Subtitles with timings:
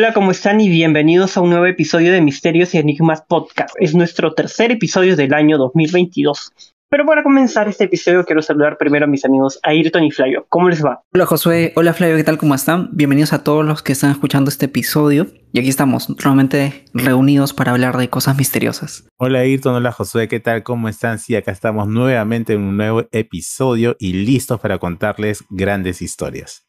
[0.00, 0.60] Hola, ¿cómo están?
[0.60, 3.74] Y bienvenidos a un nuevo episodio de Misterios y Enigmas Podcast.
[3.80, 6.52] Es nuestro tercer episodio del año 2022.
[6.88, 10.46] Pero para comenzar este episodio quiero saludar primero a mis amigos Ayrton y Flavio.
[10.50, 11.02] ¿Cómo les va?
[11.12, 12.38] Hola Josué, hola Flavio, ¿qué tal?
[12.38, 12.90] ¿Cómo están?
[12.92, 15.26] Bienvenidos a todos los que están escuchando este episodio.
[15.52, 19.04] Y aquí estamos, nuevamente reunidos para hablar de cosas misteriosas.
[19.16, 20.62] Hola Ayrton, hola Josué, ¿qué tal?
[20.62, 21.18] ¿Cómo están?
[21.18, 26.67] Sí, acá estamos nuevamente en un nuevo episodio y listos para contarles grandes historias.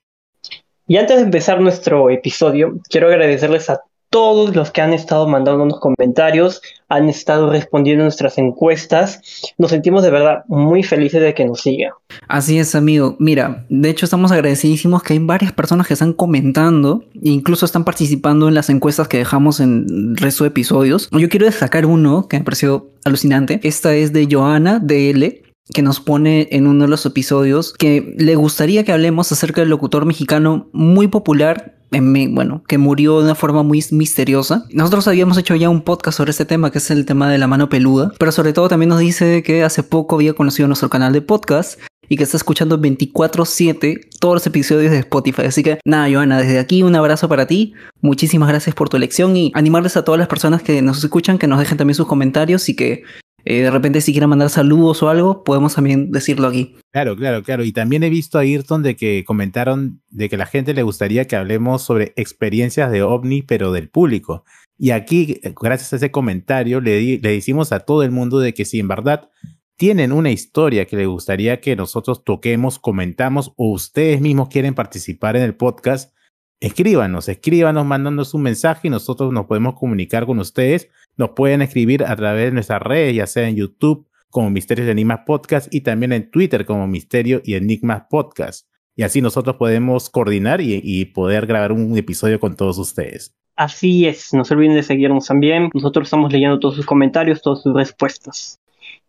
[0.90, 3.80] Y antes de empezar nuestro episodio, quiero agradecerles a
[4.10, 9.22] todos los que han estado mandando unos comentarios, han estado respondiendo nuestras encuestas.
[9.60, 11.92] Nos sentimos de verdad muy felices de que nos sigan.
[12.28, 13.16] Así es, amigo.
[13.20, 17.84] Mira, de hecho estamos agradecidísimos que hay varias personas que están comentando e incluso están
[17.84, 21.08] participando en las encuestas que dejamos en el resto de episodios.
[21.12, 23.60] Yo quiero destacar uno que me pareció alucinante.
[23.62, 28.36] Esta es de Joana DL que nos pone en uno de los episodios que le
[28.36, 33.36] gustaría que hablemos acerca del locutor mexicano muy popular, en, bueno, que murió de una
[33.36, 34.66] forma muy misteriosa.
[34.72, 37.48] Nosotros habíamos hecho ya un podcast sobre este tema, que es el tema de la
[37.48, 41.14] mano peluda, pero sobre todo también nos dice que hace poco había conocido nuestro canal
[41.14, 45.44] de podcast y que está escuchando 24/7 todos los episodios de Spotify.
[45.44, 47.74] Así que nada, Joana, desde aquí un abrazo para ti.
[48.02, 51.48] Muchísimas gracias por tu elección y animarles a todas las personas que nos escuchan que
[51.48, 53.04] nos dejen también sus comentarios y que
[53.50, 56.76] eh, de repente si quieren mandar saludos o algo, podemos también decirlo aquí.
[56.92, 57.64] Claro, claro, claro.
[57.64, 61.26] Y también he visto a Ayrton de que comentaron de que la gente le gustaría
[61.26, 64.46] que hablemos sobre experiencias de ovni, pero del público.
[64.78, 68.66] Y aquí, gracias a ese comentario, le, le decimos a todo el mundo de que
[68.66, 69.32] si en verdad
[69.78, 75.36] tienen una historia que les gustaría que nosotros toquemos, comentamos o ustedes mismos quieren participar
[75.36, 76.14] en el podcast,
[76.60, 80.90] escríbanos, escríbanos mandándonos un mensaje y nosotros nos podemos comunicar con ustedes.
[81.20, 84.92] Nos pueden escribir a través de nuestras redes, ya sea en YouTube como Misterios y
[84.92, 88.66] Enigmas Podcast y también en Twitter como Misterio y Enigmas Podcast.
[88.96, 93.36] Y así nosotros podemos coordinar y, y poder grabar un episodio con todos ustedes.
[93.58, 95.70] Así es, no se olviden de seguirnos también.
[95.74, 98.58] Nosotros estamos leyendo todos sus comentarios, todas sus respuestas.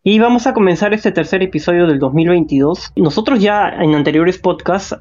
[0.03, 2.91] Y vamos a comenzar este tercer episodio del 2022.
[2.97, 4.97] Nosotros ya en anteriores podcasts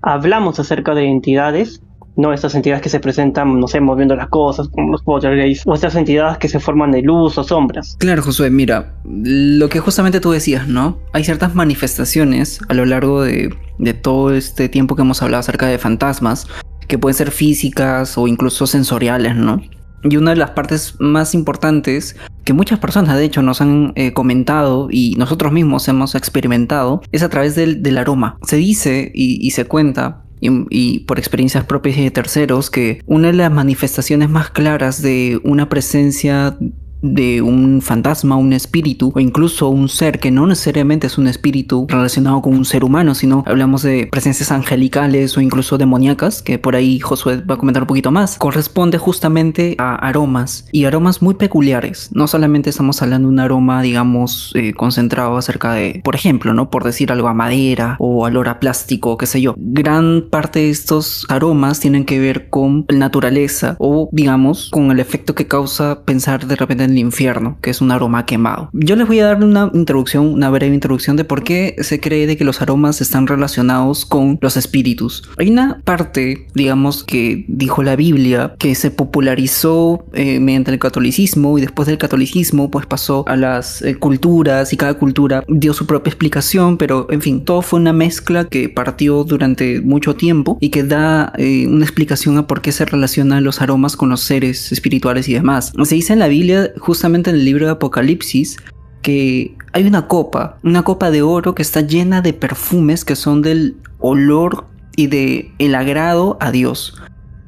[0.00, 1.82] hablamos acerca de entidades
[2.16, 5.74] no estas entidades que se presentan, no sé, moviendo las cosas, como los poltergeists, o
[5.74, 7.96] estas entidades que se forman de luz o sombras.
[7.98, 10.98] Claro, Josué, mira, lo que justamente tú decías, ¿no?
[11.12, 15.66] Hay ciertas manifestaciones a lo largo de, de todo este tiempo que hemos hablado acerca
[15.66, 16.46] de fantasmas,
[16.88, 19.62] que pueden ser físicas o incluso sensoriales, ¿no?
[20.04, 24.12] Y una de las partes más importantes que muchas personas de hecho nos han eh,
[24.12, 28.36] comentado y nosotros mismos hemos experimentado es a través del, del aroma.
[28.42, 33.28] Se dice y, y se cuenta y, por experiencias propias y de terceros que una
[33.28, 36.56] de las manifestaciones más claras de una presencia
[37.02, 41.86] de un fantasma, un espíritu o incluso un ser que no necesariamente es un espíritu
[41.88, 46.76] relacionado con un ser humano, sino hablamos de presencias angelicales o incluso demoníacas, que por
[46.76, 51.34] ahí Josué va a comentar un poquito más, corresponde justamente a aromas y aromas muy
[51.34, 52.10] peculiares.
[52.12, 56.70] No solamente estamos hablando de un aroma, digamos, eh, concentrado acerca de, por ejemplo, ¿no?
[56.70, 59.54] Por decir algo a madera o olor a plástico, qué sé yo.
[59.58, 65.34] Gran parte de estos aromas tienen que ver con naturaleza o, digamos, con el efecto
[65.34, 68.70] que causa pensar de repente en el infierno, que es un aroma quemado.
[68.72, 72.26] Yo les voy a dar una introducción, una breve introducción de por qué se cree
[72.26, 75.28] de que los aromas están relacionados con los espíritus.
[75.38, 81.58] Hay una parte, digamos, que dijo la Biblia, que se popularizó eh, mediante el catolicismo
[81.58, 85.86] y después del catolicismo pues pasó a las eh, culturas y cada cultura dio su
[85.86, 90.70] propia explicación, pero en fin, todo fue una mezcla que partió durante mucho tiempo y
[90.70, 94.72] que da eh, una explicación a por qué se relacionan los aromas con los seres
[94.72, 95.72] espirituales y demás.
[95.84, 98.58] Se dice en la Biblia justamente en el libro de Apocalipsis
[99.02, 103.40] que hay una copa, una copa de oro que está llena de perfumes que son
[103.40, 104.66] del olor
[104.96, 107.00] y de el agrado a Dios.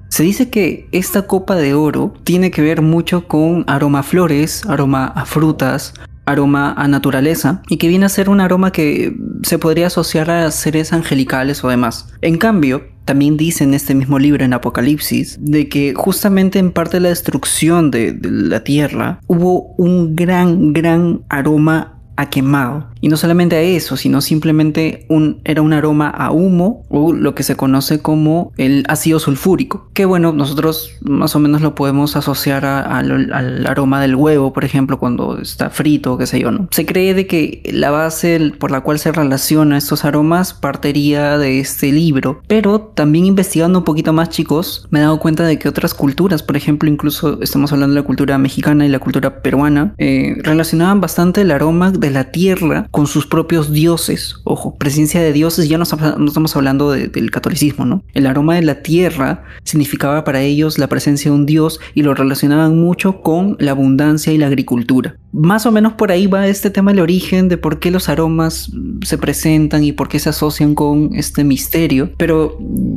[0.09, 4.65] Se dice que esta copa de oro tiene que ver mucho con aroma a flores,
[4.67, 5.95] aroma a frutas,
[6.27, 10.51] aroma a naturaleza y que viene a ser un aroma que se podría asociar a
[10.51, 12.09] seres angelicales o demás.
[12.21, 16.97] En cambio, también dice en este mismo libro, en Apocalipsis, de que justamente en parte
[16.97, 22.89] de la destrucción de, de la tierra hubo un gran, gran aroma a quemado.
[23.01, 27.35] Y no solamente a eso, sino simplemente un, era un aroma a humo o lo
[27.35, 29.89] que se conoce como el ácido sulfúrico.
[29.93, 34.99] Que bueno, nosotros más o menos lo podemos asociar al aroma del huevo, por ejemplo,
[34.99, 36.69] cuando está frito, qué sé yo, ¿no?
[36.71, 41.61] Se cree de que la base por la cual se relaciona estos aromas partiría de
[41.61, 42.41] este libro.
[42.47, 46.43] Pero también investigando un poquito más, chicos, me he dado cuenta de que otras culturas,
[46.43, 51.01] por ejemplo, incluso estamos hablando de la cultura mexicana y la cultura peruana, eh, relacionaban
[51.01, 54.37] bastante el aroma la tierra con sus propios dioses.
[54.45, 58.03] Ojo, presencia de dioses, ya no estamos hablando del catolicismo, ¿no?
[58.15, 62.15] El aroma de la tierra significaba para ellos la presencia de un dios y lo
[62.15, 65.17] relacionaban mucho con la abundancia y la agricultura.
[65.33, 68.71] Más o menos por ahí va este tema del origen de por qué los aromas
[69.03, 72.13] se presentan y por qué se asocian con este misterio.
[72.17, 72.57] Pero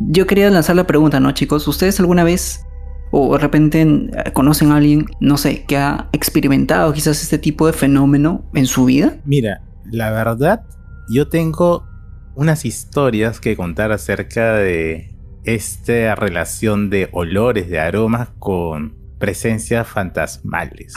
[0.09, 1.68] yo quería lanzar la pregunta, ¿no, chicos?
[1.68, 2.62] ¿Ustedes alguna vez
[3.12, 7.68] o de repente eh, conocen a alguien, no sé, que ha experimentado quizás este tipo
[7.68, 9.18] de fenómeno en su vida?
[9.25, 9.62] Mira,
[9.92, 10.63] la verdad,
[11.09, 11.86] yo tengo
[12.36, 20.94] unas historias que contar acerca de esta relación de olores, de aromas con presencias fantasmales.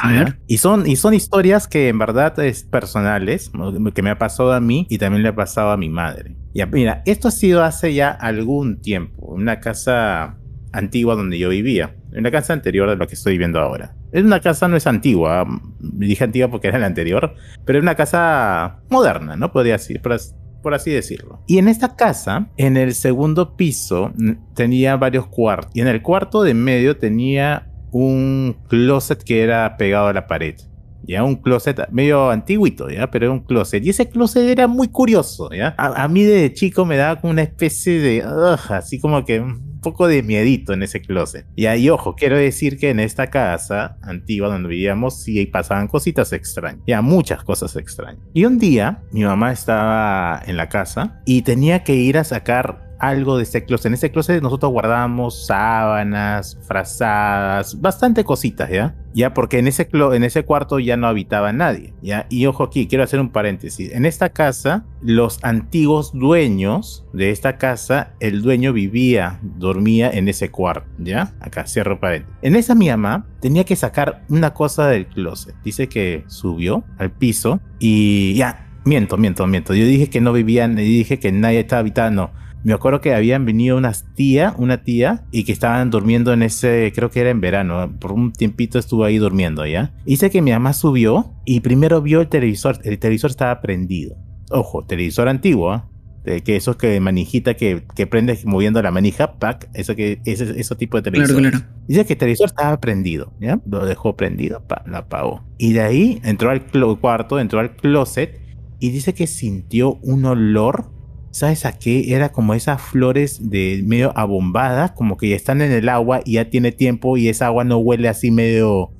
[0.47, 3.51] Y son, y son historias que en verdad es personales,
[3.95, 6.37] que me ha pasado a mí y también le ha pasado a mi madre.
[6.53, 10.37] Ya, mira, esto ha sido hace ya algún tiempo, en una casa
[10.73, 13.95] antigua donde yo vivía, en la casa anterior de lo que estoy viviendo ahora.
[14.13, 15.47] Es una casa, no es antigua,
[15.79, 17.35] dije antigua porque era la anterior,
[17.65, 19.53] pero es una casa moderna, ¿no?
[19.53, 20.17] Podría decir, por,
[20.63, 21.43] por así decirlo.
[21.47, 24.13] Y en esta casa, en el segundo piso,
[24.55, 30.09] tenía varios cuartos, y en el cuarto de medio tenía un closet que era pegado
[30.09, 30.57] a la pared.
[31.03, 33.85] Ya, un closet medio antiguito, ya, pero era un closet.
[33.85, 35.75] Y ese closet era muy curioso, ya.
[35.79, 38.23] A, mí de chico me daba como una especie de,
[38.69, 41.47] así como que un poco de miedito en ese closet.
[41.57, 46.33] Y ahí, ojo, quiero decir que en esta casa antigua donde vivíamos sí pasaban cositas
[46.33, 48.23] extrañas, ya muchas cosas extrañas.
[48.35, 52.91] Y un día mi mamá estaba en la casa y tenía que ir a sacar
[53.01, 53.87] algo de este closet.
[53.87, 58.95] En este closet nosotros guardábamos sábanas, frazadas, bastante cositas, ¿ya?
[59.13, 62.27] Ya porque en ese, en ese cuarto ya no habitaba nadie, ¿ya?
[62.31, 63.93] Y ojo aquí, quiero hacer un paréntesis.
[63.93, 70.51] En esta casa, los antiguos dueños de esta casa, el dueño vivía, dormía en ese
[70.51, 71.35] cuarto, ¿ya?
[71.41, 72.37] Acá cierro paréntesis.
[72.43, 75.55] En esa mi mamá tenía que sacar una cosa del closet.
[75.65, 79.75] Dice que subió al piso y ya, miento, miento, miento.
[79.75, 82.31] Yo dije que no vivían, dije que nadie estaba habitando,
[82.63, 86.93] me acuerdo que habían venido unas tía, una tía, y que estaban durmiendo en ese,
[86.95, 89.95] creo que era en verano, por un tiempito estuvo ahí durmiendo, ¿ya?
[90.05, 94.17] Hice que mi mamá subió y primero vio el televisor, el televisor estaba prendido.
[94.51, 95.83] Ojo, televisor antiguo, ¿eh?
[96.25, 100.61] De que eso que manijita que, que prendes moviendo la manija, pack, eso que ese,
[100.61, 101.39] ese tipo de televisor.
[101.41, 101.73] Claro, claro.
[101.89, 103.59] Dice que el televisor estaba prendido, ¿ya?
[103.65, 105.43] Lo dejó prendido, pa, lo apagó.
[105.57, 106.67] Y de ahí entró al
[106.99, 108.39] cuarto, entró al closet
[108.81, 110.91] y dice que sintió un olor
[111.31, 112.13] ¿Sabes a qué?
[112.15, 116.35] Era como esas flores de medio abombadas, como que ya están en el agua y
[116.35, 118.91] ya tiene tiempo y esa agua no huele así medio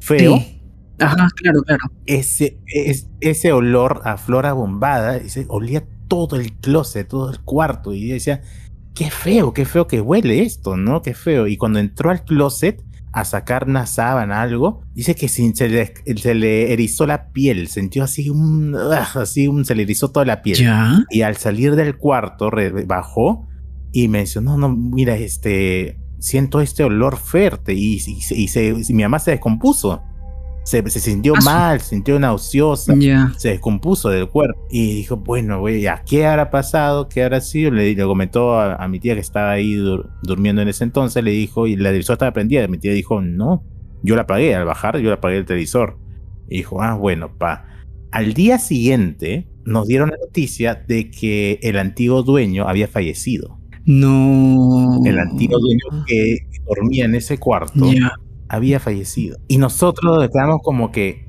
[0.00, 0.42] feo.
[0.98, 1.82] Ajá, claro, claro.
[2.06, 2.58] Ese,
[3.20, 7.92] ese olor a flor abombada, olía todo el closet, todo el cuarto.
[7.92, 8.42] Y decía,
[8.94, 11.02] qué feo, qué feo que huele esto, ¿no?
[11.02, 11.46] Qué feo.
[11.46, 12.82] Y cuando entró al closet,
[13.16, 18.04] a sacar una sábana, algo, dice que se, le, se le erizó la piel, sintió
[18.04, 18.76] así un,
[19.14, 20.58] así un, se le erizó toda la piel.
[21.08, 22.50] Y al salir del cuarto,
[22.86, 23.48] bajó
[23.90, 29.18] y mencionó, no, mira, este, siento este olor fuerte y, y, se, y mi mamá
[29.18, 30.02] se descompuso
[30.66, 32.92] se, sintió ah, mal, se sintió nauseosa,
[33.36, 34.66] se descompuso del cuerpo.
[34.68, 37.08] Y dijo, bueno, güey, ¿ya qué habrá pasado?
[37.08, 37.70] ¿Qué habrá sido?
[37.70, 39.76] Le, le comentó a, mi tía que estaba ahí
[40.22, 42.66] durmiendo en ese entonces, le dijo, y la televisor estaba prendida.
[42.66, 43.62] Mi tía dijo, no,
[44.02, 45.98] yo la apagué, al bajar yo la apagué el televisor.
[46.48, 47.66] Y dijo, ah, bueno, pa.
[48.10, 53.60] Al día siguiente nos dieron la noticia de que el antiguo dueño había fallecido.
[53.84, 55.00] No.
[55.04, 57.86] El antiguo dueño que dormía en ese cuarto
[58.48, 59.38] había fallecido.
[59.48, 61.28] Y nosotros nos quedamos como que,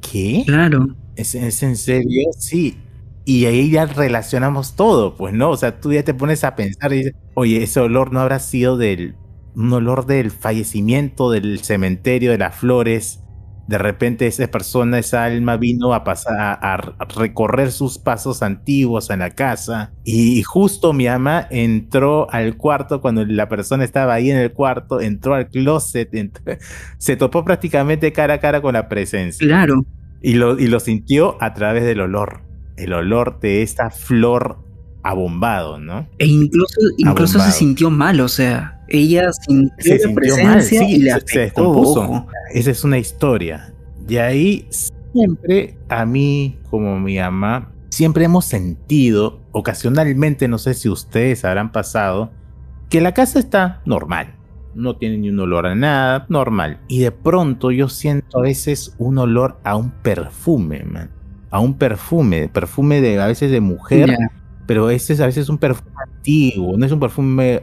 [0.00, 0.42] ¿qué?
[0.46, 0.96] Claro.
[1.16, 2.30] ¿Es, en serio?
[2.38, 2.78] Sí.
[3.24, 5.50] Y ahí ya relacionamos todo, pues, ¿no?
[5.50, 8.38] O sea, tú ya te pones a pensar y dices, oye, ese olor no habrá
[8.38, 9.14] sido del,
[9.54, 13.20] un olor del fallecimiento, del cementerio, de las flores,
[13.70, 16.76] de repente esa persona, esa alma vino a pasar a,
[17.14, 23.24] recorrer sus pasos antiguos en la casa y justo mi ama entró al cuarto cuando
[23.24, 26.10] la persona estaba ahí en el cuarto, entró al closet,
[26.98, 29.46] se topó prácticamente cara a cara con la presencia.
[29.46, 29.84] Claro.
[30.20, 32.42] Y lo, y lo sintió a través del olor,
[32.76, 34.64] el olor de esta flor
[35.04, 36.08] abombado, ¿no?
[36.18, 41.00] E incluso, incluso se sintió mal, o sea, ella sintió, se sintió mal, sí, y
[41.02, 42.26] se, descompuso.
[42.52, 43.72] Esa es una historia.
[44.08, 44.66] Y ahí
[45.12, 51.72] siempre a mí, como mi mamá, siempre hemos sentido, ocasionalmente, no sé si ustedes habrán
[51.72, 52.30] pasado,
[52.88, 54.34] que la casa está normal.
[54.74, 56.80] No tiene ni un olor a nada, normal.
[56.88, 61.10] Y de pronto yo siento a veces un olor a un perfume, man.
[61.50, 64.16] A un perfume, perfume de a veces de mujer,
[64.66, 67.62] pero ese es a veces un perfume antiguo, no es un perfume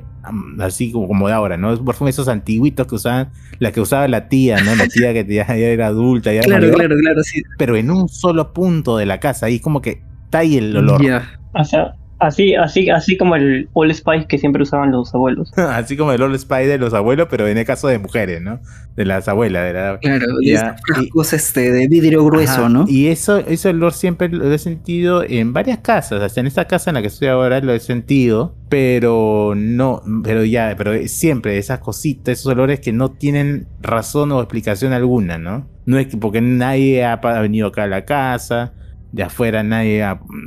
[0.60, 1.84] así como, como de ahora, ¿no?
[1.84, 3.30] Perfumes esos antiguitos que usaban,
[3.60, 4.76] la que usaba la tía, ¿no?
[4.76, 7.42] La tía que ya, era adulta, ya Claro, claro, claro, sí.
[7.58, 11.04] Pero en un solo punto de la casa, ahí como que está ahí el olor.
[11.04, 11.40] Ya.
[11.54, 15.52] O sea, Así, así, así como el All Spice que siempre usaban los abuelos.
[15.58, 18.60] así como el All Spice de los abuelos, pero en el caso de mujeres, ¿no?
[18.96, 19.66] De las abuelas.
[19.66, 20.00] De la...
[20.00, 22.86] Claro, y este, de vidrio grueso, ¿no?
[22.88, 26.22] Y eso, ese olor siempre lo he sentido en varias casas.
[26.22, 28.56] Hasta en esta casa en la que estoy ahora lo he sentido.
[28.70, 34.40] Pero no, pero ya, pero siempre esas cositas, esos olores que no tienen razón o
[34.40, 35.68] explicación alguna, ¿no?
[35.86, 38.74] No es que porque nadie ha venido acá a la casa
[39.18, 40.06] de afuera, nadie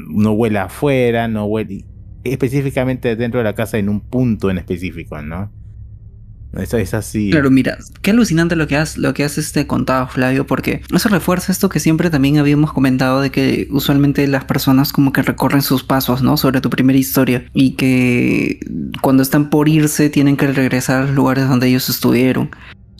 [0.09, 1.85] no huele afuera, no huele
[2.25, 5.51] específicamente dentro de la casa en un punto en específico, ¿no?
[6.53, 7.31] Eso es así.
[7.31, 11.09] Claro, mira, qué alucinante lo que has, lo que has este, contado, Flavio, porque eso
[11.09, 15.63] refuerza esto que siempre también habíamos comentado de que usualmente las personas como que recorren
[15.63, 16.37] sus pasos, ¿no?
[16.37, 18.61] Sobre tu primera historia y que
[19.01, 22.51] cuando están por irse tienen que regresar a los lugares donde ellos estuvieron.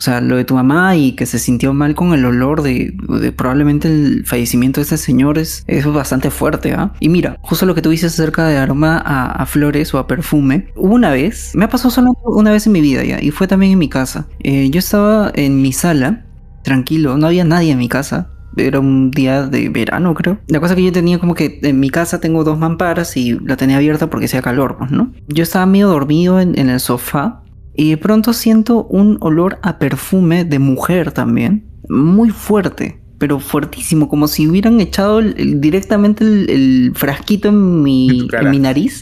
[0.01, 2.91] O sea, lo de tu mamá y que se sintió mal con el olor de,
[3.37, 6.91] probablemente el fallecimiento de este señor es, bastante fuerte, ¿ah?
[6.99, 10.69] Y mira, justo lo que tú dices acerca de aroma a, flores o a perfume,
[10.75, 13.73] una vez, me ha pasado solo una vez en mi vida ya, y fue también
[13.73, 14.25] en mi casa.
[14.39, 16.25] Eh, yo estaba en mi sala,
[16.63, 20.39] tranquilo, no había nadie en mi casa, era un día de verano, creo.
[20.47, 23.55] La cosa que yo tenía como que en mi casa tengo dos mamparas y la
[23.55, 25.11] tenía abierta porque hacía calor, pues, ¿no?
[25.27, 27.43] Yo estaba medio dormido en, el sofá
[27.81, 34.07] y de pronto siento un olor a perfume de mujer también, muy fuerte, pero fuertísimo,
[34.07, 39.01] como si hubieran echado directamente el, frasquito en mi, en mi nariz.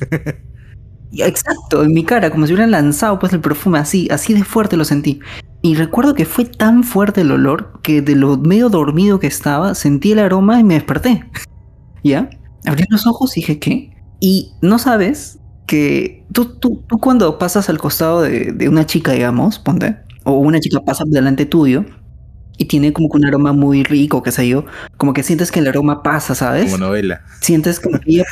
[1.11, 4.77] Exacto, en mi cara, como si hubieran lanzado pues el perfume así, así de fuerte
[4.77, 5.19] lo sentí.
[5.61, 9.75] Y recuerdo que fue tan fuerte el olor que de lo medio dormido que estaba,
[9.75, 11.29] sentí el aroma y me desperté.
[12.05, 12.29] ¿Ya?
[12.65, 13.91] Abrí los ojos y dije, ¿qué?
[14.21, 19.11] Y no sabes que tú, tú, tú cuando pasas al costado de, de, una chica,
[19.11, 21.85] digamos, ponte, o una chica pasa delante tuyo
[22.57, 24.65] y tiene como que un aroma muy rico, qué sé yo,
[24.97, 26.71] como que sientes que el aroma pasa, ¿sabes?
[26.71, 27.21] Como novela.
[27.39, 28.23] Sientes como que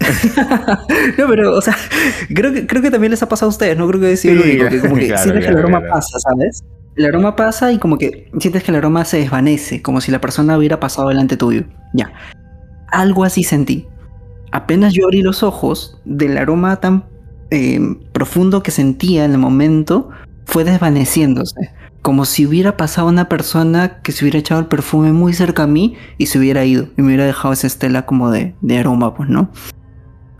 [1.18, 1.76] no, pero, o sea,
[2.34, 4.42] creo que, creo que también les ha pasado a ustedes, no creo que decir lo
[4.42, 6.64] único, que como que sientes que el aroma pasa, ¿sabes?
[6.96, 10.20] El aroma pasa y como que sientes que el aroma se desvanece, como si la
[10.20, 11.62] persona hubiera pasado delante tuyo.
[11.94, 12.12] Ya.
[12.88, 13.86] Algo así sentí
[14.52, 17.04] apenas yo abrí los ojos, del aroma tan
[17.50, 17.80] eh,
[18.12, 20.10] profundo que sentía en el momento,
[20.44, 21.70] fue desvaneciéndose.
[22.02, 25.66] Como si hubiera pasado una persona que se hubiera echado el perfume muy cerca a
[25.66, 26.88] mí y se hubiera ido.
[26.96, 29.50] Y me hubiera dejado esa estela como de, de aroma, pues, ¿no?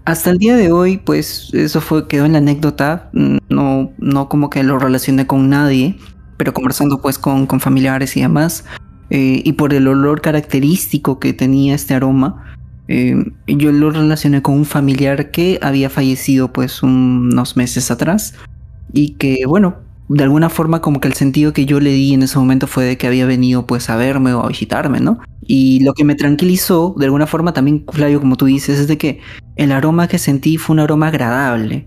[0.07, 3.11] Hasta el día de hoy, pues, eso fue, quedó en la anécdota.
[3.13, 5.99] No, no como que lo relacioné con nadie.
[6.39, 8.65] Pero conversando pues con, con familiares y demás.
[9.11, 12.57] Eh, y por el olor característico que tenía este aroma,
[12.93, 13.15] eh,
[13.47, 18.35] yo lo relacioné con un familiar que había fallecido pues unos meses atrás
[18.93, 19.77] y que bueno,
[20.09, 22.85] de alguna forma como que el sentido que yo le di en ese momento fue
[22.85, 25.21] de que había venido pues a verme o a visitarme, ¿no?
[25.41, 28.99] Y lo que me tranquilizó, de alguna forma también, Flavio, como tú dices, es de
[28.99, 29.21] que
[29.55, 31.87] el aroma que sentí fue un aroma agradable.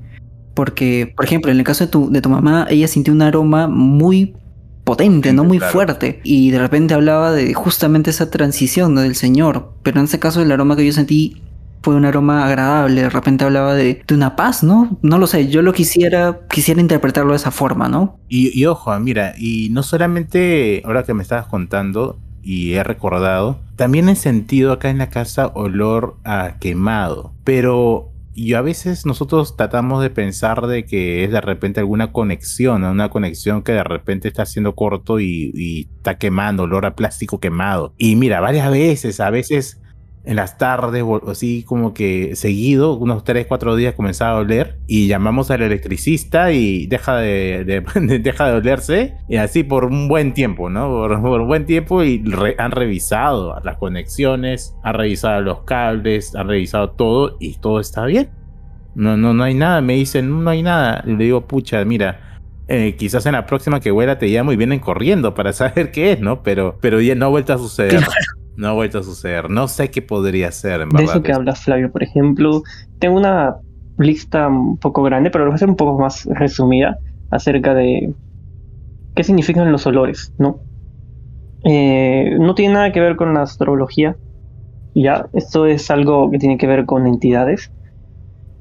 [0.53, 3.67] Porque, por ejemplo, en el caso de tu, de tu mamá, ella sintió un aroma
[3.67, 4.35] muy
[4.83, 5.43] potente, ¿no?
[5.43, 6.19] Muy fuerte.
[6.23, 9.71] Y de repente hablaba de justamente esa transición del Señor.
[9.83, 11.41] Pero en ese caso el aroma que yo sentí
[11.81, 13.01] fue un aroma agradable.
[13.01, 14.97] De repente hablaba de, una paz, ¿no?
[15.01, 18.17] No lo sé, yo lo quisiera, quisiera interpretarlo de esa forma, ¿no?
[18.29, 23.59] Y, y ojo, mira, y no solamente ahora que me estabas contando y he recordado,
[23.75, 27.33] también he sentido acá en la casa olor a quemado.
[27.43, 32.83] Pero y a veces nosotros tratamos de pensar de que es de repente alguna conexión,
[32.83, 37.39] una conexión que de repente está haciendo corto y, y, está quemando, olor a plástico
[37.39, 37.93] quemado.
[37.97, 39.82] Y mira, varias veces, a veces
[40.25, 45.07] en las tardes, así como que seguido, unos 3, 4 días comenzaba a oler y
[45.07, 47.83] llamamos al electricista y deja de,
[48.21, 50.89] deja de olerse y así por un buen tiempo, ¿no?
[50.89, 52.23] Por, un buen tiempo y
[52.57, 58.29] han revisado las conexiones, han revisado los cables, han revisado todo y todo está bien.
[58.95, 61.03] No, no, no hay nada, me dicen, no hay nada.
[61.05, 64.55] Y le digo, pucha, mira, eh, quizás en la próxima que vuela te llamo y
[64.55, 66.43] vienen corriendo para saber qué es, ¿no?
[66.43, 68.03] Pero, pero ya no ha vuelto a suceder.
[68.55, 69.49] No ha vuelto a suceder.
[69.49, 72.63] No sé qué podría ser, en De eso que hablas, Flavio, por ejemplo,
[72.99, 73.55] tengo una
[73.97, 76.97] lista un poco grande, pero lo voy a hacer un poco más resumida
[77.31, 78.13] acerca de
[79.15, 80.59] qué significan los olores, ¿no?
[81.63, 84.17] Eh, no tiene nada que ver con la astrología,
[84.95, 87.71] ya, esto es algo que tiene que ver con entidades.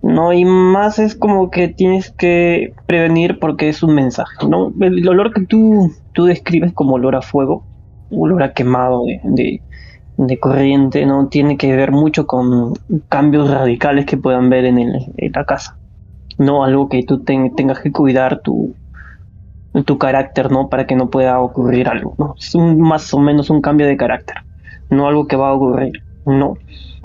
[0.03, 4.73] No, y más es como que tienes que prevenir porque es un mensaje, ¿no?
[4.81, 7.65] El olor que tú, tú describes como olor a fuego,
[8.11, 9.63] olor a quemado de, de
[10.41, 12.75] corriente no tiene que ver mucho con
[13.09, 14.93] cambios radicales que puedan ver en
[15.35, 15.77] la casa.
[16.39, 18.75] no algo que tú tengas que cuidar tu,
[19.85, 20.69] tu carácter, ¿no?
[20.69, 22.35] Para que no pueda ocurrir algo, ¿no?
[22.39, 24.37] Es un, más o menos un cambio de carácter,
[24.91, 26.57] no algo que va a ocurrir, no.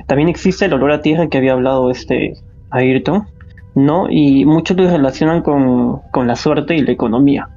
[0.06, 2.34] También existe el olor a tierra que había hablado este
[2.70, 3.28] Ayrton,
[3.76, 4.08] ¿no?
[4.10, 7.50] Y muchos lo relacionan con, con la suerte y la economía,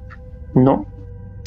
[0.55, 0.85] ¿no?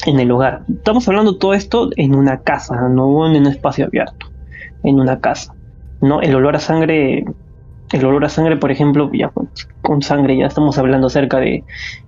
[0.05, 0.63] En el hogar.
[0.69, 4.27] Estamos hablando todo esto en una casa, no en un espacio abierto,
[4.83, 5.55] en una casa,
[6.01, 6.21] ¿no?
[6.21, 7.25] El olor a sangre
[7.91, 9.31] el olor a sangre, por ejemplo, ya
[9.81, 11.63] con, sangre ya estamos hablando acerca de,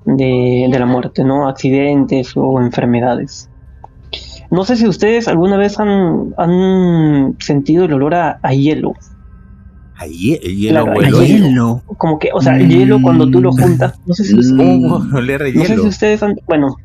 [0.05, 1.47] de, la muerte, ¿no?
[1.47, 3.49] Accidentes o enfermedades.
[4.49, 8.93] No sé si ustedes alguna vez han, han sentido el olor a, hielo.
[9.97, 14.37] A hielo, Como que, o sea, el hielo cuando tú lo juntas, no sé si,
[14.37, 14.79] ustedes,
[15.55, 16.75] no sé si ustedes han, bueno,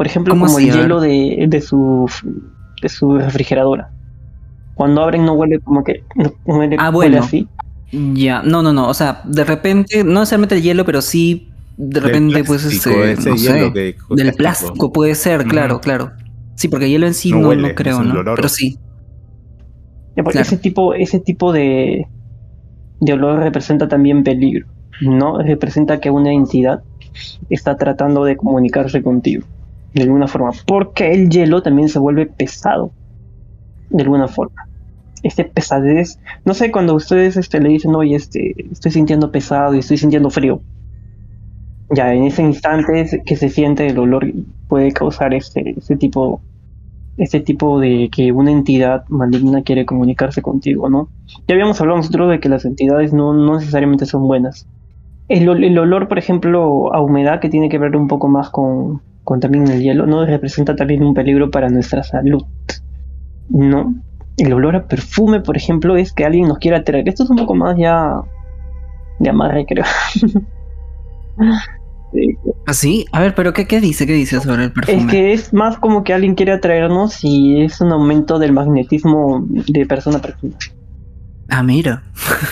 [0.00, 2.10] por ejemplo, como el hielo de, de, su,
[2.80, 3.90] de su refrigeradora.
[4.74, 7.46] Cuando abren no huele como que, no huele, ah, huele así.
[7.92, 12.00] Ya, no, no, no, o sea, de repente, no necesariamente el hielo, pero sí, de
[12.00, 16.12] repente, pues, este, ese no sé, del plástico puede ser, claro, claro.
[16.54, 18.24] Sí, porque el hielo en sí no, no, creo, ¿no?
[18.24, 18.78] Pero sí.
[20.16, 22.06] Ese tipo, ese tipo de,
[23.00, 24.66] de olor representa también peligro,
[25.02, 25.42] ¿no?
[25.42, 26.82] Representa que una entidad
[27.50, 29.44] está tratando de comunicarse contigo,
[29.94, 32.92] de alguna forma, porque el hielo también se vuelve pesado,
[33.90, 34.70] de alguna forma
[35.22, 39.80] este pesadez, no sé, cuando ustedes este, le dicen, oye, este, estoy sintiendo pesado y
[39.80, 40.62] estoy sintiendo frío,
[41.90, 44.32] ya en ese instante que se siente el olor
[44.68, 46.40] puede causar este, este tipo
[47.16, 51.08] este tipo de que una entidad maligna quiere comunicarse contigo, ¿no?
[51.46, 54.66] Ya habíamos hablado nosotros de que las entidades no, no necesariamente son buenas.
[55.28, 59.02] El, el, olor, por ejemplo, a humedad, que tiene que ver un poco más con,
[59.30, 60.26] con también el hielo, ¿no?
[60.26, 62.42] Representa también un peligro para nuestra salud,
[63.48, 63.94] ¿no?
[64.38, 67.08] el olor a perfume, por ejemplo, es que alguien nos quiera traer.
[67.08, 68.22] Esto es un poco más ya
[69.20, 69.84] de amarre, creo.
[72.66, 73.06] ¿Ah, sí?
[73.12, 74.04] A ver, pero ¿qué, ¿qué dice?
[74.04, 74.98] ¿Qué dice sobre el perfume?
[74.98, 79.46] Es que es más como que alguien quiere atraernos y es un aumento del magnetismo
[79.46, 80.56] de persona a persona.
[81.50, 82.02] Ah, mira.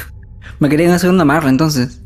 [0.61, 2.05] Me querían hacer un amarre entonces.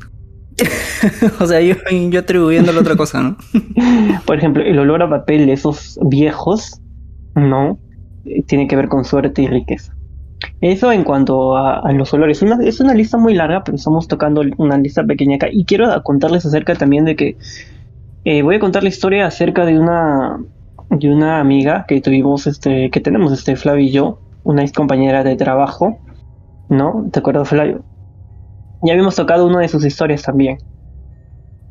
[1.40, 1.74] o sea, yo,
[2.10, 3.36] yo atribuyéndole otra cosa, ¿no?
[4.26, 6.80] Por ejemplo, el olor a papel de esos viejos,
[7.34, 7.78] ¿no?
[8.24, 9.94] Eh, tiene que ver con suerte y riqueza.
[10.60, 12.42] Eso en cuanto a, los olores.
[12.42, 15.48] es una lista muy larga, pero estamos tocando una lista pequeña acá.
[15.50, 17.36] Y quiero contarles acerca también de que
[18.24, 20.38] eh, voy a contar la historia acerca de una
[20.90, 25.24] de una amiga que tuvimos, este, que tenemos, este Flavio y yo, una ex compañera
[25.24, 25.98] de trabajo,
[26.68, 27.08] ¿no?
[27.10, 27.82] ¿Te acuerdas, Flavio?
[28.82, 30.58] Ya habíamos tocado una de sus historias también.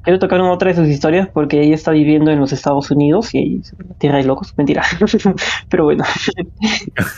[0.04, 3.36] Quiero tocar una otra de sus historias porque ella está viviendo en los Estados Unidos
[3.36, 3.62] y ahí
[4.00, 4.84] tierra de locos, mentira.
[5.70, 6.04] Pero bueno,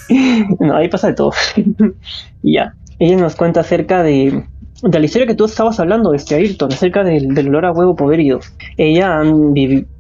[0.60, 1.32] no, ahí pasa de todo.
[2.44, 4.44] y ya, ella nos cuenta acerca de,
[4.82, 8.42] la historia que tú estabas hablando, este Ayrton, acerca del, del olor a huevo podrido.
[8.76, 9.22] Ella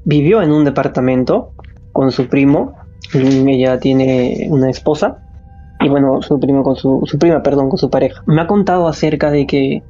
[0.03, 1.53] vivió en un departamento
[1.93, 2.75] con su primo,
[3.13, 5.23] ella tiene una esposa
[5.83, 8.23] y bueno, su primo con su, su prima, perdón, con su pareja.
[8.25, 9.83] Me ha contado acerca de que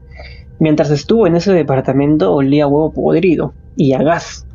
[0.64, 4.48] Mientras estuvo en ese departamento olía huevo podrido y a gas.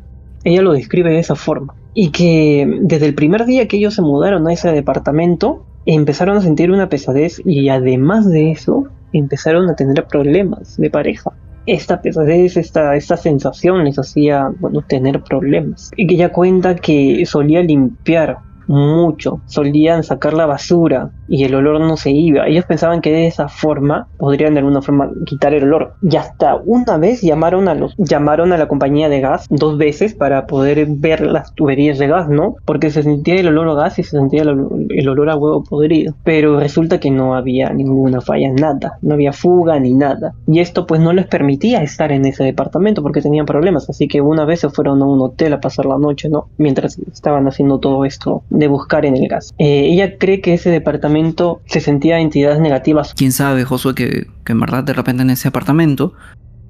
[0.43, 1.75] Ella lo describe de esa forma.
[1.93, 6.41] Y que desde el primer día que ellos se mudaron a ese departamento, empezaron a
[6.41, 11.31] sentir una pesadez y además de eso, empezaron a tener problemas de pareja.
[11.65, 15.91] Esta pesadez, esta, esta sensación les hacía, bueno, tener problemas.
[15.95, 19.41] Y que ella cuenta que solía limpiar mucho.
[19.47, 22.47] Solían sacar la basura y el olor no se iba.
[22.47, 25.95] Ellos pensaban que de esa forma podrían de alguna forma quitar el olor.
[26.01, 30.13] Y hasta una vez llamaron a los llamaron a la compañía de gas dos veces
[30.13, 32.55] para poder ver las tuberías de gas, ¿no?
[32.65, 36.13] Porque se sentía el olor a gas y se sentía el, olor a huevo podrido.
[36.23, 38.99] Pero resulta que no había ninguna falla, nada.
[39.01, 40.33] No había fuga ni nada.
[40.47, 43.89] Y esto pues no les permitía estar en ese departamento porque tenían problemas.
[43.89, 46.47] Así que una vez se fueron a un hotel a pasar la noche, ¿no?
[46.57, 49.53] Mientras estaban haciendo todo esto de buscar en el gas.
[49.57, 53.13] Eh, ella cree que ese departamento se sentía entidades negativas.
[53.15, 56.13] ¿Quién sabe, Josué, que, que en verdad de repente en ese apartamento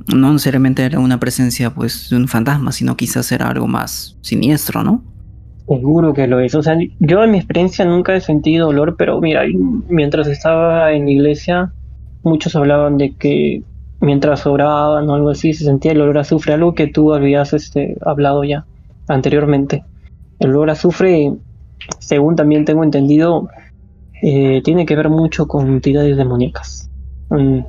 [0.08, 4.84] no necesariamente era una presencia pues de un fantasma, sino quizás era algo más siniestro,
[4.84, 5.04] ¿no?
[5.68, 6.56] Seguro que lo es.
[6.56, 9.44] O sea, yo en mi experiencia nunca he sentido dolor, pero mira,
[9.88, 11.74] mientras estaba en la iglesia,
[12.24, 13.62] muchos hablaban de que
[14.02, 17.54] mientras oraban o algo así, se sentía el olor a azufre, algo que tú habías
[17.54, 18.66] este, hablado ya
[19.08, 19.84] anteriormente.
[20.40, 21.34] El olor a azufre
[22.00, 23.50] según también tengo entendido,
[24.22, 26.90] eh, tiene que ver mucho con entidades demoníacas.
[27.30, 27.60] Mm,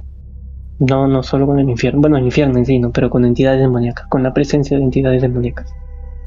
[0.80, 3.60] no, no solo con el infierno, bueno, el infierno en sí, no, pero con entidades
[3.60, 5.70] demoníacas, con la presencia de entidades demoníacas.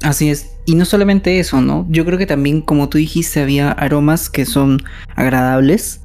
[0.02, 1.86] Así es, y no solamente eso, ¿no?
[1.88, 4.82] Yo creo que también, como tú dijiste, había aromas que son
[5.16, 6.03] agradables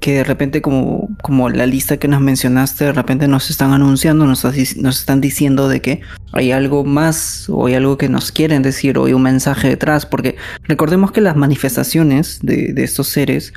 [0.00, 4.26] que de repente como, como la lista que nos mencionaste, de repente nos están anunciando,
[4.26, 6.00] nos, están diciendo de que
[6.32, 10.06] hay algo más o hay algo que nos quieren decir o hay un mensaje detrás,
[10.06, 13.52] porque recordemos que las manifestaciones de, de estos seres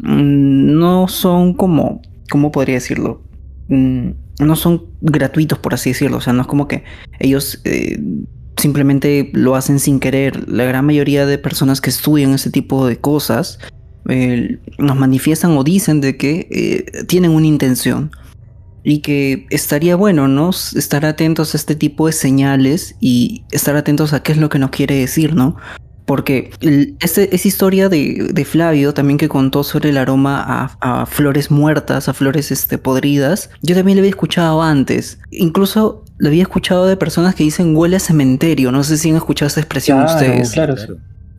[0.00, 3.22] mm, no son como, ¿cómo podría decirlo?
[3.68, 6.84] Mm, no son gratuitos, por así decirlo, o sea, no es como que
[7.18, 7.60] ellos...
[7.64, 7.98] Eh,
[8.58, 10.48] simplemente lo hacen sin querer.
[10.48, 13.58] La gran mayoría de personas que estudian ese tipo de cosas
[14.78, 18.10] nos manifiestan o dicen de que eh, tienen una intención
[18.82, 20.50] y que estaría bueno, ¿no?
[20.50, 24.60] Estar atentos a este tipo de señales y estar atentos a qué es lo que
[24.60, 25.56] nos quiere decir, ¿no?
[26.04, 26.50] Porque
[27.00, 32.52] esa historia de, Flavio también que contó sobre el aroma a, flores muertas, a flores
[32.52, 35.18] este, podridas, yo también lo había escuchado antes.
[35.32, 38.70] Incluso lo había escuchado de personas que dicen huele a cementerio.
[38.70, 40.52] No sé si han escuchado esa expresión ustedes.
[40.52, 40.76] Claro,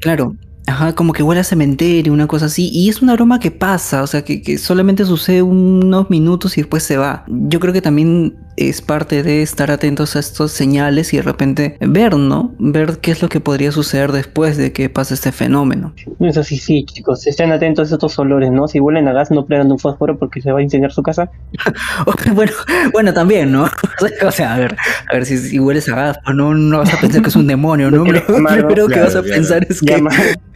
[0.01, 0.36] claro.
[0.67, 2.69] Ajá, como que huele a cementerio, una cosa así.
[2.73, 6.62] Y es un aroma que pasa, o sea, que, que solamente sucede unos minutos y
[6.62, 7.23] después se va.
[7.27, 11.78] Yo creo que también es parte de estar atentos a estas señales y de repente
[11.80, 12.56] ver, ¿no?
[12.58, 15.93] Ver qué es lo que podría suceder después de que pase este fenómeno.
[16.20, 18.67] Eso sí, sí, chicos, estén atentos a estos olores, ¿no?
[18.67, 21.30] Si huelen a gas, no prendan un fósforo porque se va a incendiar su casa.
[22.34, 22.52] bueno,
[22.91, 23.65] bueno, también, ¿no?
[24.26, 24.76] o sea, a ver,
[25.10, 27.36] a ver si, si hueles a gas, pues no, no vas a pensar que es
[27.36, 28.06] un demonio, ¿no?
[28.12, 30.04] Lo primero que vas a pensar es que,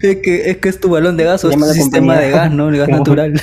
[0.02, 2.52] es que, es que es tu balón de gas o es tu sistema de gas,
[2.52, 2.70] ¿no?
[2.70, 3.40] El gas natural.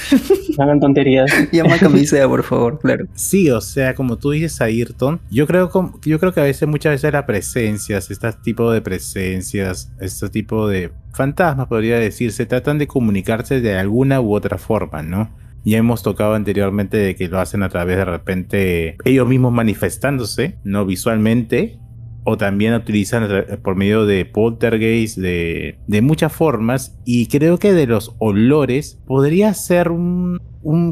[0.59, 1.31] Hagan tonterías.
[1.53, 3.07] Llama a camiseta, por favor, claro.
[3.15, 7.25] Sí, o sea, como tú dices, Ayrton, yo creo, que a veces, muchas veces las
[7.25, 13.77] presencias, este tipo de presencias, este tipo de fantasmas, podría decirse, tratan de comunicarse de
[13.77, 15.31] alguna u otra forma, ¿no?
[15.65, 20.59] Ya hemos tocado anteriormente de que lo hacen a través de repente ellos mismos manifestándose,
[20.65, 21.79] no visualmente,
[22.31, 23.27] o también utilizan
[23.63, 29.91] por medio de poltergeist, de, muchas formas, y creo que de los olores podría ser
[29.91, 30.39] un,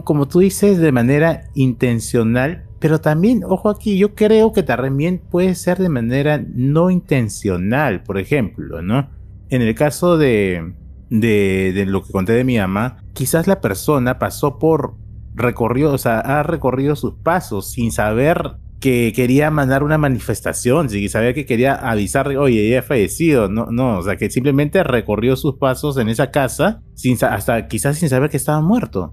[0.04, 5.56] como tú dices, de manera intencional, pero también, ojo aquí, yo creo que también puede
[5.56, 9.10] ser de manera no intencional, por ejemplo, ¿no?
[9.50, 10.72] En el caso de,
[11.10, 14.94] de, lo que conté de mi mamá, quizás la persona pasó por,
[15.34, 21.08] recorrió, o sea, ha recorrido sus pasos sin saber que quería mandar una manifestación, sin
[21.10, 25.34] saber que quería avisar, oye, ella ha fallecido, no, no, o sea, que simplemente recorrió
[25.34, 29.12] sus pasos en esa casa, sin, hasta quizás sin saber que estaba muerto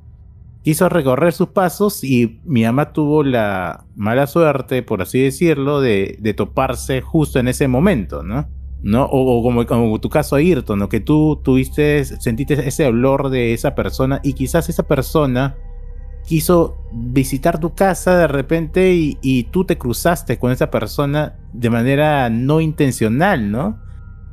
[0.63, 6.33] quiso recorrer sus pasos y mi ama tuvo la mala suerte, por así decirlo, de,
[6.35, 8.47] toparse justo en ese momento, ¿no?
[8.81, 9.07] ¿No?
[9.11, 10.89] O, como, tu caso, Ayrton, ¿no?
[10.89, 15.55] que tú tuviste, sentiste ese olor de esa persona y quizás esa persona
[16.25, 22.29] quiso visitar tu casa de repente y tú te cruzaste con esa persona de manera
[22.29, 23.82] no intencional, ¿no?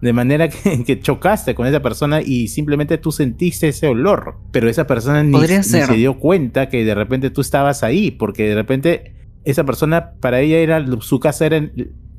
[0.00, 0.48] De manera
[0.86, 4.36] que, chocaste con esa persona y simplemente tú sentiste ese olor.
[4.50, 8.10] Pero esa persona ni, se dio cuenta que de repente tú estabas ahí.
[8.10, 11.70] Porque de repente esa persona, para ella era su casa era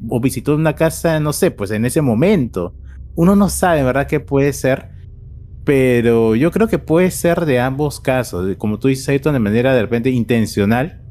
[0.10, 2.76] o visitó una casa, no sé, pues en ese momento.
[3.15, 4.08] Uno no sabe, ¿verdad?
[4.08, 4.89] ¿Qué puede ser?
[5.63, 8.56] Pero yo creo que puede ser de ambos casos.
[8.58, 11.02] Como tú dices, Ayrton, de manera de repente intencional,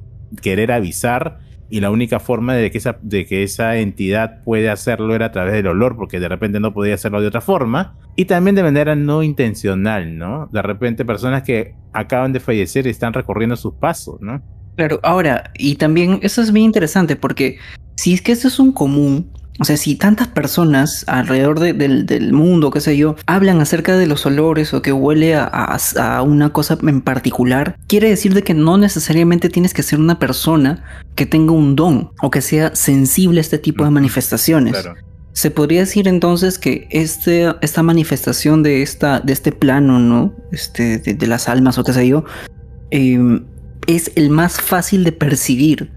[0.42, 1.38] querer avisar
[1.70, 5.32] y la única forma de que, esa, de que esa entidad puede hacerlo era a
[5.32, 8.64] través del olor, porque de repente no podía hacerlo de otra forma, y también de
[8.64, 10.48] manera no intencional, ¿no?
[10.52, 14.42] De repente personas que acaban de fallecer están recorriendo sus pasos, ¿no?
[14.76, 17.58] Claro, ahora, y también eso es bien interesante porque
[17.96, 19.30] si es que esto es un común,
[19.60, 24.24] o sea, si tantas personas alrededor del mundo, qué sé yo, hablan acerca de los
[24.24, 29.50] olores o que huele a, una cosa en particular, quiere decir de que no necesariamente
[29.50, 30.82] tienes que ser una persona
[31.14, 34.76] que tenga un don o que sea sensible a este tipo de manifestaciones.
[35.34, 40.34] Se podría decir entonces que este, esta manifestación de, esta, de este plano, ¿no?
[40.52, 42.24] Este, de, las almas o qué sé yo,
[42.90, 43.44] em,
[43.86, 45.92] es el más fácil de percibir.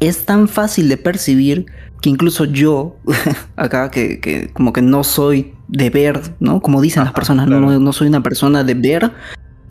[0.00, 1.66] Es tan fácil de percibir
[2.04, 2.98] que incluso yo,
[3.56, 6.60] acá que, como que no soy de ver, ¿no?
[6.60, 9.10] Como dicen las personas, no, no soy una persona de ver,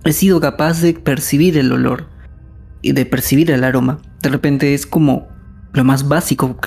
[0.03, 2.07] he sido capaz de percibir el olor
[2.81, 3.99] y de percibir el aroma.
[4.23, 5.27] De repente es como
[5.73, 6.57] lo más básico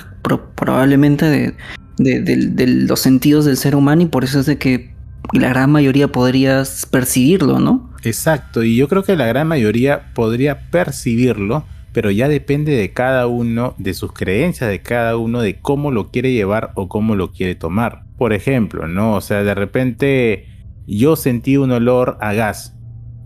[0.55, 1.53] probablemente de,
[1.97, 4.95] de, los sentidos del ser humano y por eso es de que
[5.33, 7.91] la gran mayoría podrías percibirlo, ¿no?
[8.03, 11.65] Exacto, y yo creo que la gran mayoría podría percibirlo
[11.97, 16.11] pero ya depende de cada uno, de sus creencias, de cada uno, de cómo lo
[16.11, 18.03] quiere llevar o cómo lo quiere tomar.
[18.19, 19.15] Por ejemplo, ¿no?
[19.15, 20.45] O sea, de repente
[20.85, 22.77] yo sentí un olor a gas,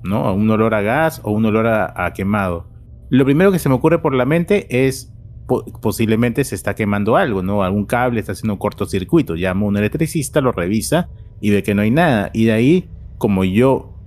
[0.05, 0.34] ¿no?
[0.34, 2.69] Un olor a gas o un olor a, quemado.
[3.10, 5.13] Lo primero que se me ocurre por la mente es
[5.81, 7.63] posiblemente se está quemando algo, ¿no?
[7.63, 9.36] Algún cable está haciendo un cortocircuito.
[9.36, 11.10] Llamo a un electricista, lo revisa
[11.41, 12.31] y ve que no hay nada.
[12.34, 13.97] Y de ahí, como yo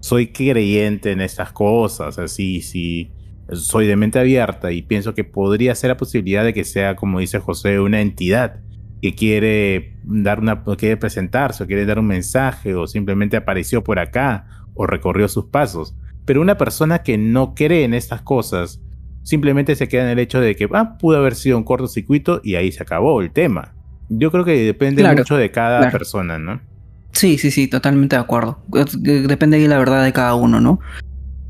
[0.00, 3.12] soy creyente en estas cosas, así, sí,
[3.52, 7.20] soy de mente abierta y pienso que podría ser la posibilidad de que sea, como
[7.20, 8.60] dice José, una entidad
[9.00, 13.98] que quiere dar una, quiere presentarse, o quiere dar un mensaje, o simplemente apareció por
[13.98, 15.94] acá, o recorrió sus pasos.
[16.24, 18.80] Pero una persona que no cree en estas cosas,
[19.22, 22.56] simplemente se queda en el hecho de que ah, pudo haber sido un cortocircuito y
[22.56, 23.74] ahí se acabó el tema.
[24.08, 26.60] Yo creo que depende mucho de cada persona, ¿no?
[27.12, 28.62] Sí, sí, sí, totalmente de acuerdo.
[28.98, 30.80] Depende de la verdad de cada uno, ¿no?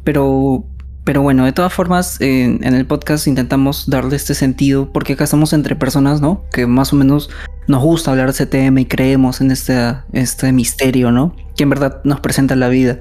[0.05, 0.65] Pero
[1.09, 5.55] pero bueno, de todas formas, en, el podcast intentamos darle este sentido, porque acá estamos
[5.55, 6.45] entre personas, ¿no?
[6.53, 7.31] Que más o menos
[7.67, 9.75] nos gusta hablar de ese tema y creemos en este,
[10.13, 11.35] este misterio, ¿no?
[11.57, 13.01] Que en verdad nos presenta la vida.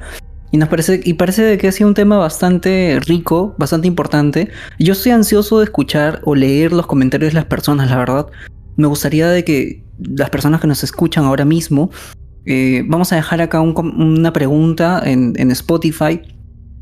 [0.51, 4.51] Y nos parece, y parece que ha sido un tema bastante rico, bastante importante.
[4.79, 8.27] Yo estoy ansioso de escuchar o leer los comentarios de las personas, la verdad.
[8.77, 11.91] Me gustaría de que las personas que nos escuchan ahora mismo,
[12.45, 16.21] eh, vamos a dejar acá una pregunta en, en Spotify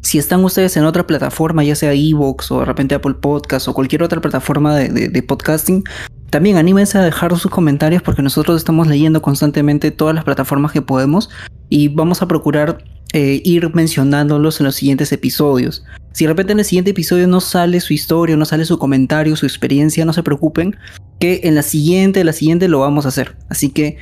[0.06, 3.74] si están ustedes en otra plataforma, ya sea Evox o de repente Apple Podcast o
[3.74, 5.84] cualquier otra plataforma de, podcasting,
[6.30, 10.84] también anímense a dejar sus comentarios porque nosotros estamos leyendo constantemente todas las plataformas que
[10.84, 11.32] podemos
[11.70, 15.84] y vamos a procurar eh, ir mencionándolos en los siguientes episodios.
[16.12, 19.36] Si de repente en el siguiente episodio no sale su historia, no sale su comentario,
[19.36, 20.76] su experiencia, no se preocupen,
[21.20, 23.38] que en la siguiente, la siguiente lo vamos a hacer.
[23.50, 23.98] Así que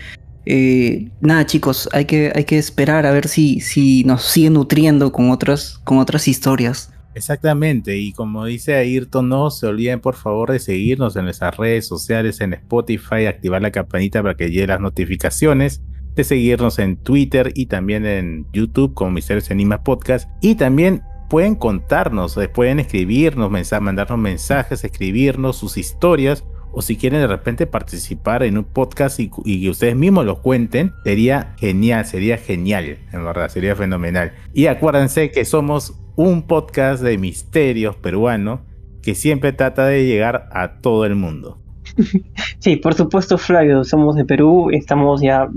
[0.46, 5.12] eh, nada chicos, hay que, hay que esperar a ver si, si nos sigue nutriendo
[5.12, 6.92] con otras, con otras historias.
[7.16, 11.88] Exactamente, y como dice Ayrton, no se olviden por favor de seguirnos en nuestras redes
[11.88, 15.82] sociales, en Spotify, activar la campanita para que lleguen las notificaciones,
[16.16, 21.56] de seguirnos en Twitter y también en YouTube como Misterios Enigmas Podcast, y también pueden
[21.56, 28.58] contarnos, pueden escribirnos, mandarnos mensajes, escribirnos sus historias o si quieren de repente participar en
[28.58, 33.76] un podcast y, que ustedes mismos lo cuenten, sería genial, sería genial, en verdad, sería
[33.76, 34.34] fenomenal.
[34.54, 38.62] Y acuérdense que somos un podcast de misterios peruano
[39.04, 41.60] que siempre trata de llegar a todo el mundo.
[42.60, 45.50] Sí, por supuesto, Flavio, somos de Perú, estamos ya,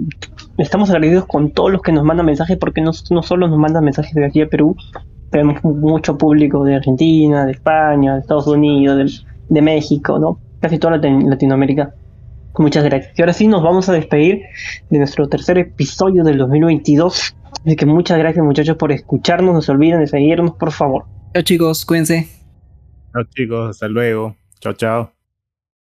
[0.59, 3.85] estamos agradecidos con todos los que nos mandan mensajes, porque no, no solo nos mandan
[3.85, 4.77] mensajes de aquí a Perú,
[5.31, 10.41] tenemos mucho público de Argentina, de España, de Estados Unidos, de México, ¿no?
[10.67, 11.95] Casi toda Latinoamérica.
[12.59, 13.17] Muchas gracias.
[13.17, 14.43] Y ahora sí nos vamos a despedir
[14.91, 17.37] de nuestro tercer episodio del 2022.
[17.65, 19.55] Así que muchas gracias muchachos por escucharnos.
[19.55, 21.05] No se olviden de seguirnos, por favor.
[21.35, 22.27] Chao chicos, cuídense.
[23.13, 24.37] Chao chicos, hasta luego.
[24.61, 25.16] Chao, chao.